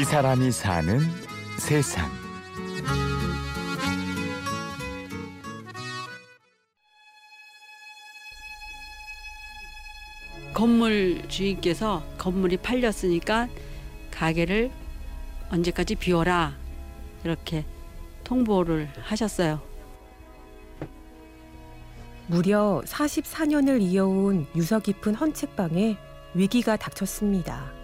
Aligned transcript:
이 0.00 0.04
사람이 0.04 0.50
사는 0.50 0.98
세상. 1.58 2.10
건물 10.54 11.20
주인께서 11.28 12.02
건물이 12.16 12.56
팔렸으니까 12.56 13.48
가게를 14.10 14.70
언제까지 15.50 15.96
비워라 15.96 16.56
이렇게 17.22 17.66
통보를 18.24 18.88
하셨어요. 19.02 19.60
무려 22.26 22.80
44년을 22.86 23.82
이어온 23.82 24.46
유서 24.56 24.78
깊은 24.78 25.14
헌책방에 25.14 25.98
위기가 26.32 26.78
닥쳤습니다. 26.78 27.79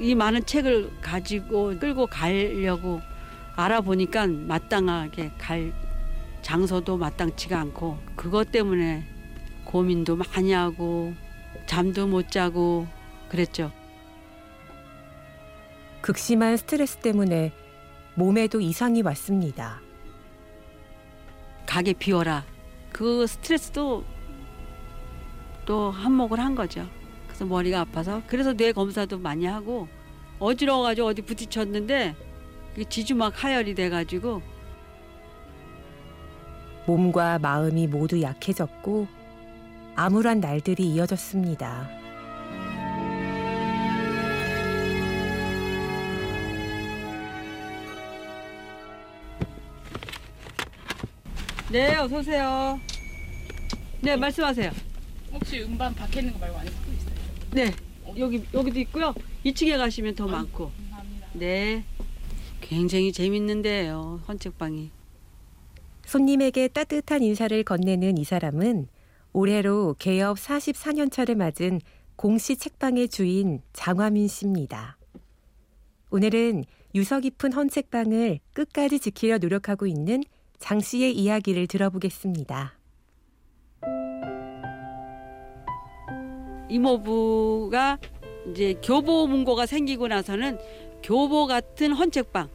이 0.00 0.14
많은 0.14 0.46
책을 0.46 0.90
가지고 1.02 1.78
끌고 1.78 2.06
가려고 2.06 3.02
알아보니까 3.54 4.26
마땅하게 4.26 5.32
갈 5.36 5.74
장소도 6.40 6.96
마땅치가 6.96 7.60
않고 7.60 7.98
그것 8.16 8.50
때문에 8.50 9.04
고민도 9.66 10.16
많이 10.16 10.52
하고 10.52 11.12
잠도 11.66 12.06
못 12.06 12.30
자고 12.30 12.86
그랬죠. 13.28 13.70
극심한 16.00 16.56
스트레스 16.56 16.96
때문에 16.96 17.52
몸에도 18.14 18.58
이상이 18.58 19.02
왔습니다. 19.02 19.82
가게 21.66 21.92
비워라. 21.92 22.44
그 22.90 23.26
스트레스도 23.26 24.02
또 25.66 25.90
한몫을 25.90 26.40
한 26.40 26.54
거죠. 26.54 26.88
그래서 27.40 27.54
머리가 27.54 27.80
아파서 27.80 28.20
그래서 28.26 28.52
뇌 28.52 28.70
검사도 28.70 29.18
많이 29.18 29.46
하고 29.46 29.88
어지러워가지고 30.40 31.06
어디 31.06 31.22
부딪혔는데 31.22 32.14
지주막 32.86 33.42
하열이 33.42 33.74
돼가지고 33.74 34.42
몸과 36.86 37.38
마음이 37.38 37.86
모두 37.86 38.20
약해졌고 38.20 39.08
암울한 39.96 40.40
날들이 40.40 40.84
이어졌습니다. 40.92 41.88
네 51.72 51.96
어서 51.96 52.18
오세요. 52.18 52.78
네 54.02 54.14
말씀하세요. 54.16 54.70
혹시 55.32 55.62
음반 55.62 55.94
박혀 55.94 56.20
있는 56.20 56.34
거 56.34 56.40
말고 56.40 56.58
섞여 56.58 56.68
있어요? 56.68 56.89
네 57.52 57.72
여기 58.16 58.44
여기도 58.54 58.78
있고요. 58.80 59.14
2층에 59.44 59.76
가시면 59.76 60.14
더 60.14 60.26
많고. 60.26 60.70
네 61.32 61.84
굉장히 62.60 63.12
재밌는데요 63.12 64.22
헌책방이. 64.28 64.90
손님에게 66.06 66.68
따뜻한 66.68 67.22
인사를 67.22 67.62
건네는 67.62 68.18
이 68.18 68.24
사람은 68.24 68.88
올해로 69.32 69.94
개업 69.98 70.38
44년 70.38 71.10
차를 71.10 71.36
맞은 71.36 71.80
공시 72.16 72.56
책방의 72.56 73.08
주인 73.08 73.62
장화민 73.72 74.28
씨입니다. 74.28 74.98
오늘은 76.10 76.64
유서 76.94 77.20
깊은 77.20 77.52
헌책방을 77.52 78.40
끝까지 78.52 78.98
지키려 78.98 79.38
노력하고 79.38 79.86
있는 79.86 80.22
장 80.58 80.80
씨의 80.80 81.16
이야기를 81.16 81.68
들어보겠습니다. 81.68 82.79
이모부가 86.70 87.98
이제 88.50 88.74
교보 88.82 89.26
문고가 89.26 89.66
생기고 89.66 90.08
나서는 90.08 90.58
교보 91.02 91.46
같은 91.46 91.92
헌책방 91.92 92.48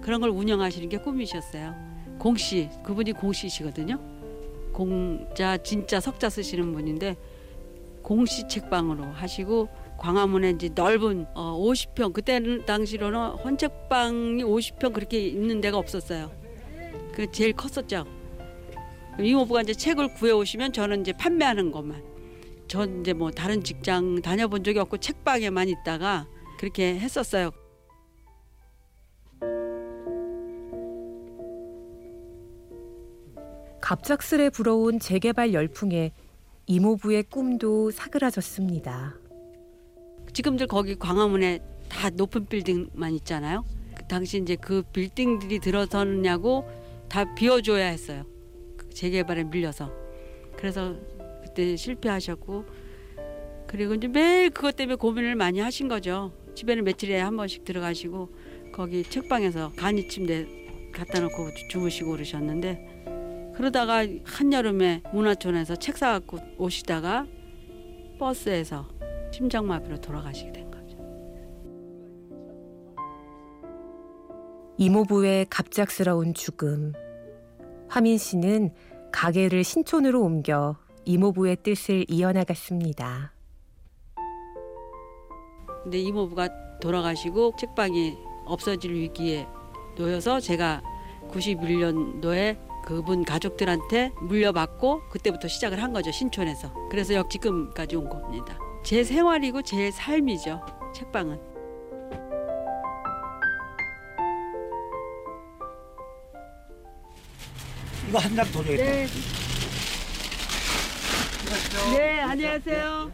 그런 0.00 0.20
걸 0.20 0.30
운영하시는 0.30 0.88
게 0.88 0.98
꿈이셨어요. 0.98 1.74
공씨 2.18 2.68
그분이 2.82 3.12
공씨시거든요. 3.12 3.98
공자 4.72 5.56
진짜 5.58 6.00
석자 6.00 6.28
쓰시는 6.28 6.72
분인데 6.72 7.16
공씨 8.02 8.46
책방으로 8.48 9.04
하시고 9.04 9.68
광화문에 9.98 10.50
이제 10.50 10.68
넓은 10.74 11.26
어 11.34 11.56
50평 11.58 12.12
그때는 12.12 12.66
당시로는 12.66 13.18
헌책방이 13.18 14.44
50평 14.44 14.92
그렇게 14.92 15.20
있는 15.20 15.60
데가 15.60 15.78
없었어요. 15.78 16.30
그 17.12 17.30
제일 17.30 17.52
컸었죠. 17.54 18.04
이모부가 19.18 19.62
이제 19.62 19.72
책을 19.72 20.14
구해 20.14 20.32
오시면 20.32 20.72
저는 20.72 21.00
이제 21.00 21.12
판매하는 21.12 21.70
것만. 21.70 22.13
전 22.66 23.00
이제 23.00 23.12
뭐 23.12 23.30
다른 23.30 23.62
직장 23.62 24.22
다녀본 24.22 24.64
적이 24.64 24.80
없고 24.80 24.98
책방에만 24.98 25.68
있다가 25.68 26.26
그렇게 26.58 26.98
했었어요. 26.98 27.50
갑작스레 33.80 34.48
불어온 34.48 34.98
재개발 34.98 35.52
열풍에 35.52 36.12
이모부의 36.66 37.24
꿈도 37.24 37.90
사그라졌습니다. 37.90 39.14
지금들 40.32 40.66
거기 40.66 40.94
광화문에 40.96 41.60
다 41.90 42.08
높은 42.08 42.46
빌딩만 42.46 43.12
있잖아요. 43.16 43.64
그 43.94 44.04
당시 44.06 44.38
이제 44.38 44.56
그 44.56 44.82
빌딩들이 44.92 45.58
들어서느냐고 45.58 46.66
다 47.10 47.34
비워줘야 47.34 47.86
했어요. 47.86 48.24
그 48.78 48.88
재개발에 48.88 49.44
밀려서. 49.44 49.92
그래서 50.56 50.96
그때 51.44 51.76
실패하셨고 51.76 52.64
그리고 53.66 53.94
이제 53.94 54.08
매일 54.08 54.50
그것 54.50 54.76
때문에 54.76 54.96
고민을 54.96 55.36
많이 55.36 55.60
하신 55.60 55.88
거죠. 55.88 56.32
집에는 56.54 56.84
며칠에 56.84 57.20
한 57.20 57.36
번씩 57.36 57.64
들어가시고 57.64 58.28
거기 58.72 59.02
책방에서 59.02 59.72
간이 59.76 60.08
침대 60.08 60.46
갖다 60.92 61.20
놓고 61.20 61.50
주무시고 61.70 62.12
그러셨는데 62.12 63.52
그러다가 63.56 64.06
한여름에 64.24 65.02
문화촌에서 65.12 65.76
책 65.76 65.96
사갖고 65.96 66.38
오시다가 66.58 67.26
버스에서 68.18 68.88
심장마비로 69.32 70.00
돌아가시게 70.00 70.52
된 70.52 70.70
거죠. 70.70 70.96
이모부의 74.76 75.46
갑작스러운 75.50 76.34
죽음. 76.34 76.92
화민 77.88 78.18
씨는 78.18 78.70
가게를 79.12 79.62
신촌으로 79.62 80.20
옮겨 80.22 80.76
이모부의 81.04 81.56
뜻을 81.62 82.04
이어나갔습니다. 82.08 83.32
근데 85.82 85.98
이모부가 85.98 86.48
돌아가시고 86.80 87.54
책방이 87.58 88.16
없어질 88.46 88.94
위기에 88.94 89.46
놓여서 89.96 90.40
제가 90.40 90.82
91년도에 91.30 92.58
그분 92.84 93.24
가족들한테 93.24 94.12
물려받고 94.20 95.08
그때부터 95.08 95.48
시작을 95.48 95.82
한 95.82 95.92
거죠 95.92 96.10
신촌에서 96.10 96.72
그래서 96.90 97.14
역 97.14 97.30
지금까지 97.30 97.96
온 97.96 98.10
겁니다 98.10 98.58
제 98.82 99.02
생활이고 99.02 99.62
제 99.62 99.90
삶이죠 99.90 100.60
책방은 100.94 101.40
이거 108.08 108.18
한장더 108.18 108.62
줘야겠다. 108.62 108.84
네. 108.84 109.43
네 111.96 112.20
안녕하세요 112.20 113.12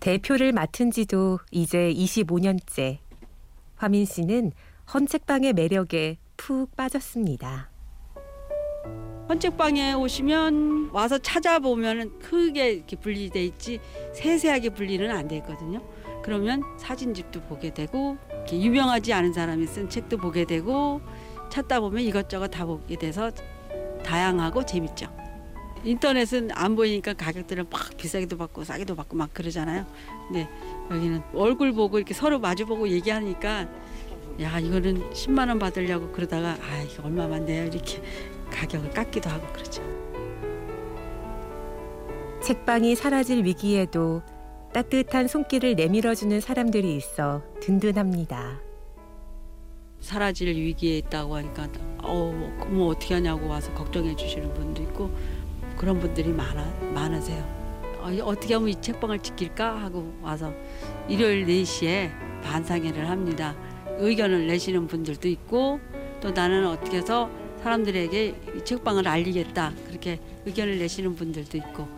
대표를 0.00 0.52
맡은 0.52 0.90
지도 0.90 1.38
이제 1.50 1.90
25년째. 1.94 2.98
화민 3.76 4.04
씨는 4.04 4.52
헌책방의 4.92 5.54
매력에 5.54 6.18
푹 6.36 6.76
빠졌습니다. 6.76 7.70
헌책방에 9.30 9.94
오시면 9.94 10.90
와서 10.92 11.16
찾아보면 11.16 12.18
크게 12.18 12.72
이렇게 12.72 12.96
분리돼 12.96 13.42
있지 13.46 13.80
세세하게 14.12 14.70
분리는 14.70 15.10
안 15.10 15.28
돼 15.28 15.36
있거든요. 15.38 15.80
그러면 16.22 16.62
사진집도 16.78 17.40
보게 17.42 17.72
되고 17.72 18.18
이렇게 18.32 18.60
유명하지 18.60 19.14
않은 19.14 19.32
사람이 19.32 19.66
쓴 19.66 19.88
책도 19.88 20.18
보게 20.18 20.44
되고 20.44 21.00
찾다 21.48 21.80
보면 21.80 22.02
이것저것 22.02 22.48
다 22.48 22.66
보게 22.66 22.96
돼서 22.96 23.30
다양하고 24.04 24.66
재밌죠. 24.66 25.21
인터넷은 25.84 26.50
안 26.52 26.76
보이니까 26.76 27.14
가격들은 27.14 27.66
막 27.70 27.96
비싸게도 27.96 28.36
받고 28.36 28.64
싸게도 28.64 28.94
받고 28.94 29.16
막 29.16 29.34
그러잖아요. 29.34 29.84
근데 30.28 30.48
여기는 30.90 31.22
얼굴 31.34 31.72
보고 31.72 31.98
이렇게 31.98 32.14
서로 32.14 32.38
마주 32.38 32.66
보고 32.66 32.88
얘기하니까 32.88 33.68
야 34.40 34.58
이거는 34.60 35.10
10만 35.10 35.48
원 35.48 35.58
받으려고 35.58 36.10
그러다가 36.12 36.56
아 36.60 36.82
이거 36.82 37.04
얼마만 37.04 37.44
돼요 37.44 37.66
이렇게 37.66 38.02
가격을 38.50 38.90
깎기도 38.90 39.28
하고 39.28 39.46
그러죠. 39.52 39.82
책방이 42.42 42.94
사라질 42.94 43.44
위기에도 43.44 44.22
따뜻한 44.72 45.28
손길을 45.28 45.74
내밀어주는 45.74 46.40
사람들이 46.40 46.96
있어 46.96 47.42
든든합니다. 47.60 48.60
사라질 50.00 50.48
위기에 50.48 50.98
있다고 50.98 51.36
하니까 51.36 51.68
어, 51.98 52.56
그럼 52.60 52.88
어떻게 52.88 53.14
하냐고 53.14 53.48
와서 53.48 53.72
걱정해 53.74 54.16
주시는 54.16 54.52
분도 54.54 54.82
있고 54.82 55.10
그런 55.82 55.98
분들이 55.98 56.32
많아 56.32 56.64
많으세요. 56.94 57.42
어, 57.98 58.08
어떻게 58.22 58.54
하면 58.54 58.68
이 58.68 58.80
책방을 58.80 59.18
지킬까 59.18 59.82
하고 59.82 60.14
와서 60.22 60.54
일요일 61.08 61.44
4시에 61.44 62.08
반상회를 62.40 63.10
합니다. 63.10 63.56
의견을 63.98 64.46
내시는 64.46 64.86
분들도 64.86 65.26
있고 65.26 65.80
또 66.20 66.30
나는 66.30 66.68
어떻게 66.68 66.98
해서 66.98 67.28
사람들에게 67.64 68.34
이 68.56 68.64
책방을 68.64 69.08
알리겠다 69.08 69.72
그렇게 69.88 70.20
의견을 70.46 70.78
내시는 70.78 71.16
분들도 71.16 71.58
있고 71.58 71.88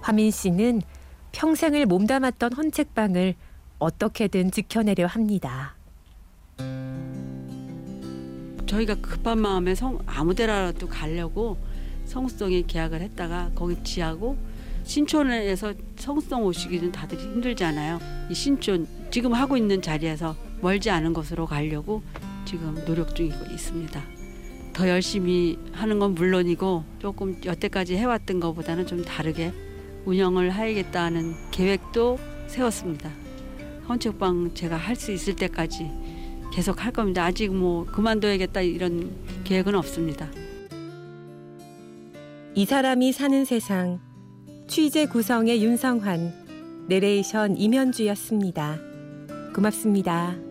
화민 0.00 0.30
씨는 0.30 0.82
평생을 1.32 1.86
몸담았던 1.86 2.52
헌책방을 2.52 3.34
어떻게든 3.80 4.52
지켜내려 4.52 5.06
합니다. 5.06 5.77
저희가 8.68 8.94
급한 8.96 9.40
마음에 9.40 9.74
성 9.74 9.98
아무데라도 10.06 10.86
가려고 10.86 11.56
성수동에 12.04 12.62
계약을 12.66 13.00
했다가 13.00 13.50
거기 13.54 13.82
지하고 13.82 14.36
신촌에서 14.84 15.74
성수동 15.96 16.44
오시기는 16.44 16.92
다들 16.92 17.18
힘들잖아요. 17.18 17.98
이 18.30 18.34
신촌 18.34 18.86
지금 19.10 19.32
하고 19.34 19.56
있는 19.56 19.82
자리에서 19.82 20.36
멀지 20.60 20.90
않은 20.90 21.12
곳으로 21.12 21.46
가려고 21.46 22.02
지금 22.44 22.74
노력 22.86 23.14
중이고 23.14 23.36
있습니다. 23.50 24.02
더 24.72 24.88
열심히 24.88 25.58
하는 25.72 25.98
건 25.98 26.14
물론이고 26.14 26.84
조금 27.00 27.40
여태까지 27.44 27.96
해왔던 27.96 28.38
것보다는 28.40 28.86
좀 28.86 29.04
다르게 29.04 29.52
운영을 30.04 30.54
해야겠다는 30.54 31.34
계획도 31.50 32.18
세웠습니다. 32.46 33.10
헌책방 33.88 34.52
제가 34.54 34.76
할 34.76 34.94
수 34.96 35.12
있을 35.12 35.36
때까지 35.36 35.90
계속 36.52 36.84
할 36.84 36.92
겁니다. 36.92 37.24
아직 37.24 37.54
뭐 37.54 37.84
그만둬야겠다 37.86 38.62
이런 38.62 39.10
계획은 39.44 39.74
없습니다. 39.74 40.28
이 42.54 42.64
사람이 42.64 43.12
사는 43.12 43.44
세상 43.44 44.00
취재 44.66 45.06
구성의 45.06 45.62
윤성환 45.62 46.86
내레이션 46.88 47.56
임현주였습니다. 47.56 48.78
고맙습니다. 49.54 50.47